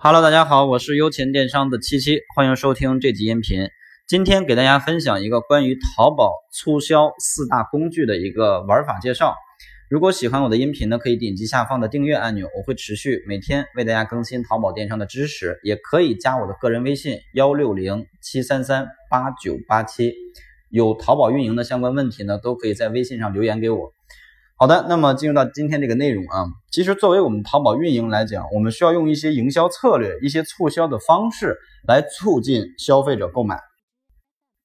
[0.00, 3.68] Hello，大家好，我是优钱电商的七七，欢迎收听这集音频。
[4.06, 9.34] 今天给大家分享一个关于淘宝促销四大工具的一个玩法介绍。
[9.90, 15.58] 如果喜欢我的音频呢，可以点击下方的订阅按钮，我会持续每天为大家更新淘宝电商的知识。
[15.64, 20.14] 也可以加我的个人微信幺六零七三三八九八七，
[20.70, 23.92] 有淘宝运营的相关问题呢，都可以在微信上留言给我。
[24.60, 33.60] 好的，那么进入到今天这个内容啊，其实作为我们淘宝运营来讲，我们需要用一些营销策略、一些促销的方式来促进消费者购买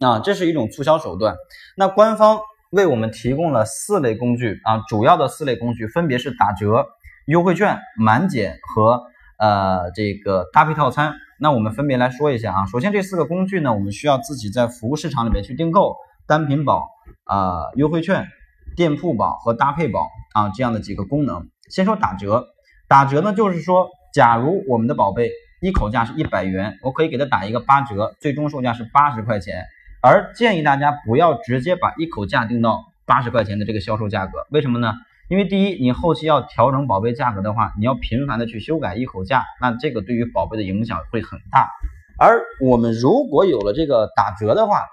[0.00, 1.36] 啊，这是一种促销手段。
[1.74, 2.38] 那官方
[2.70, 6.84] 为我们提供了四类工具啊，主要的四类工具分别是打折、
[7.24, 9.04] 优惠券、满减和
[9.38, 11.14] 呃这个搭配套餐。
[11.40, 15.96] 那我们分别来说一下啊，首先这四个工具呢，我们需要自己在服务市场里面去订购
[16.26, 16.84] 单品宝
[17.24, 18.28] 啊、优惠券。
[18.78, 21.48] 店铺宝和搭配宝啊，这样的几个功能。
[21.68, 22.46] 先说打折，
[22.86, 29.64] 打折呢就是说，假如我们的宝贝一口价是一百元，我可以给他打一个八折，最终售价是八十块钱。
[30.00, 34.94] 而建议大家不要直接把一口价定到八十块钱的这个销售价格，为什么呢？
[35.28, 41.68] 因为第一，你后期要调整宝贝价格的话，你要频繁的去修改一口价，那这个对于宝贝的影响会很大。
[42.16, 44.84] 而我们如果有了这个打折的话，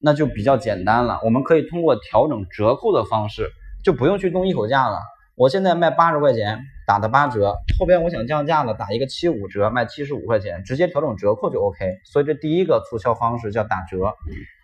[0.00, 3.50] 那就比较简单了，我们可以通过调整折扣的方式，
[3.82, 4.98] 就不用去动一口价了。
[5.36, 11.98] 我现在卖八十块钱，打的八折，后边我想降价了，打一个七五折，卖七十五块钱，直接调整折扣就 OK。
[12.04, 14.14] 所以这第一个促销方式叫打折，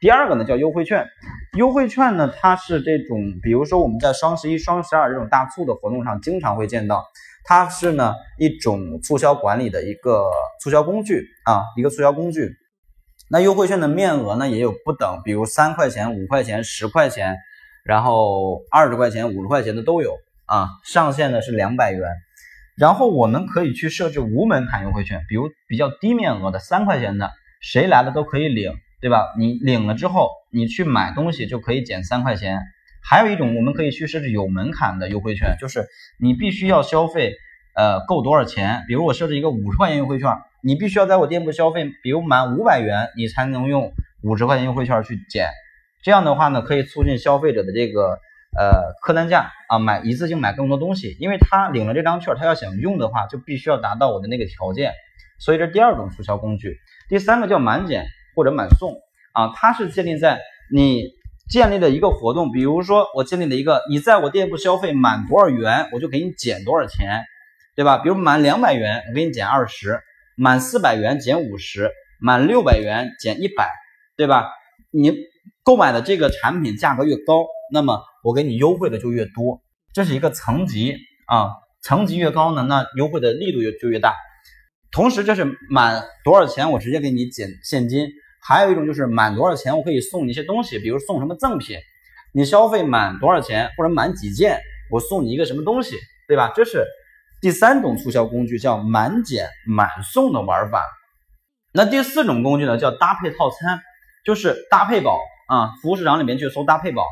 [0.01, 1.07] 第二个呢叫优惠券。
[1.59, 7.05] 优惠券呢，它是这种，比如说我们在双十一、双十二这种大促的活动上经常会见到，
[7.45, 10.31] 它是呢一种促销管理的一个
[10.63, 12.57] 促销工具啊，一个促销工具。
[13.33, 17.39] 那优惠券的面额呢也有不等，比如三块钱、五块钱、十块钱，
[17.83, 20.69] 然后二十块钱、五十块钱的都有啊。
[20.85, 22.03] 上限呢是两百元，
[22.77, 27.31] 然后我们可以去设置无门槛优惠券，比如比较低面额的三块钱的，
[27.63, 29.33] 谁来了都可以领，对吧？
[29.39, 32.61] 你领了之后，你去买东西就可以减三块钱。
[33.03, 35.87] 还有一种我们可以去设置有门槛的优惠券，就是
[36.21, 37.33] 你必须要消费
[37.75, 40.29] 呃够多少钱，比如我设置一个五十块钱优惠券。
[40.65, 43.93] 你必须要在我店铺消费，比如满五百元，你才能用
[44.23, 45.49] 五十块钱优惠券去减。
[46.05, 48.19] 这样的话呢，可以促进消费者的这个
[48.57, 51.17] 呃客单价啊，买一次性买更多东西。
[51.19, 54.93] 因为他领了这张券，他要想用的话，就必须要达到我的那个条件。
[55.41, 56.79] 所以这第二种促销工具。
[57.09, 58.07] 第三个叫满减
[58.37, 58.95] 或者满送
[59.33, 60.41] 啊，它是建立在
[60.73, 61.09] 你
[61.51, 67.25] 建立的一个活动，比如说我建立了一个，你在我店铺消费满多少元，我就给你减多少钱，
[67.75, 67.99] 对吧？
[67.99, 70.01] 比如满两百元，我给你减二十。
[70.37, 73.69] 满四百元减五十，满六百元减一百，
[74.17, 74.51] 对吧？
[74.91, 75.13] 你
[75.63, 81.51] 购买的这个产品价格越高，那么我给你优惠的就越多，这是一个层级啊，
[81.83, 84.15] 层级越高呢，那优惠的力度越就越大。
[84.91, 88.09] 同时，这是满多少钱我直接给你减现金，
[88.41, 91.79] 还有一种就是满多少钱我可以送你一些东西，比如送什么赠品，
[92.35, 94.61] 你消费满多少钱或者满几件，
[94.91, 95.97] 我送你一个什么东西，
[96.29, 96.53] 对吧？
[96.55, 96.87] 这是。
[97.43, 100.85] 第三种促销工具叫满减满送的玩法，
[101.73, 103.81] 那第四种工具呢叫搭配套餐，
[104.25, 107.05] 就是搭配宝啊，服务市场里面去搜搭配宝。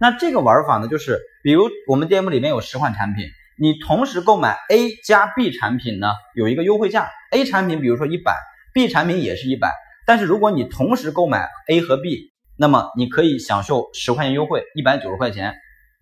[0.00, 3.24] 那这个玩法呢，就是比如我们店铺里面有十款产品，
[3.56, 8.34] 你同时购买 A 加 B 产品呢，有一个优惠价，A 产品比如说一百
[8.74, 9.72] ，B 产品也是一百，
[10.06, 15.54] 但是如果你同时购买 A 和 B，那么你可以享受十块钱优惠，一百九十块钱，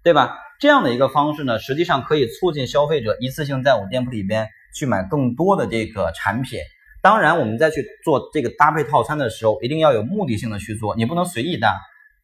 [0.03, 0.38] 对吧？
[0.59, 6.61] 这样的一个方式呢，实际上可以促进消费者一次性在我店铺里边去买更多的这个产品。
[7.03, 11.77] 当然，我们在去做这个搭配套餐的时候，一定要有目的性的去做，你不能随意搭，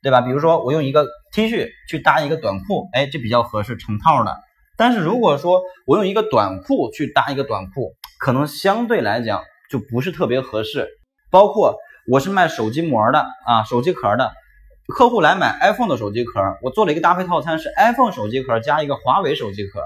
[0.02, 0.22] 对吧？
[0.22, 4.34] 比如说，我用一个 T 恤去搭一个短裤，哎，这比较合适，成套的。
[4.76, 10.88] 但是如果说我用一个短裤去搭一个短裤，可能相对来讲就不是特别合适。
[11.30, 11.76] 包括
[12.08, 14.32] 我是卖手机膜的啊，手机壳的。
[14.88, 19.80] 客户来买 iPhone 的手机壳，我做了一个搭配套餐，是 iPhone 手机壳加一个华为手机壳。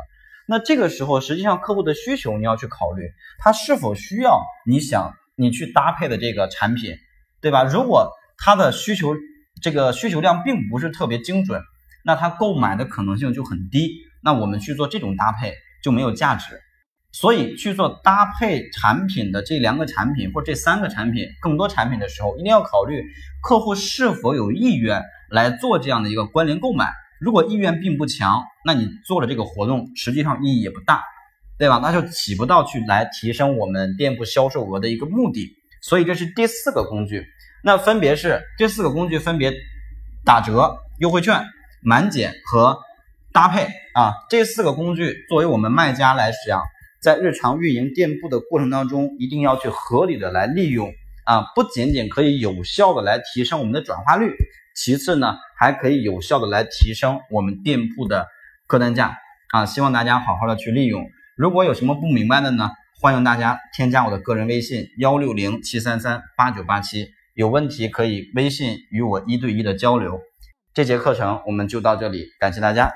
[0.48, 6.96] 那这个时候，实际上客户的需求你要去考虑，他是否需要你想你去搭配的这个产品，
[7.40, 7.64] 对吧？
[7.64, 9.14] 如果他的需求
[9.60, 11.60] 这个需求量并不是特别精准，
[12.04, 13.90] 那他购买的可能性就很低。
[14.22, 16.60] 那我们去做这种搭配就没有价值。
[17.18, 23.02] 所以去做搭配产品的这两个产品或这三个产品更多产品的时候，一定要考虑
[23.42, 26.92] 客户是否有意愿来做这样的一个关联购买。
[27.18, 31.02] 如果意愿并不强，那你做了这个活动，实际上意义也不大，
[31.58, 31.80] 对吧？
[31.82, 35.56] 那就起不到去来提升我们店铺销售额的一个目的。
[35.80, 37.26] 所以这是第四个工具，
[37.64, 39.54] 那分别是这四个工具分别
[40.22, 41.42] 打折、优惠券、
[41.80, 42.78] 满减和
[43.32, 44.12] 搭配啊。
[44.28, 46.60] 这四个工具作为我们卖家来讲。
[47.06, 50.92] 在日常运营店铺的过程当中，一定要去合理的来利用
[51.24, 54.34] 啊，不仅仅可以有效的来提升我们的转化率，
[54.74, 58.26] 其次呢，还可以有效的来提升我们店铺的
[58.66, 59.16] 客单价
[59.52, 59.64] 啊。
[59.64, 61.06] 希望大家好好的去利用。
[61.36, 62.70] 如果有什么不明白的呢，
[63.00, 70.18] 欢迎大家添加我的个人微信幺六零七三三八九八七，有问题可以微信与我一对一的交流。
[70.74, 72.92] 这节课程我们就到这里，感谢大家。